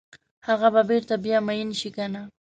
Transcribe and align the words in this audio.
هغه 0.47 0.67
به 0.73 0.81
بیرته 0.89 1.15
بیا 1.23 1.39
میین 1.47 1.69
شي 1.79 1.89
کنه؟ 1.95 2.21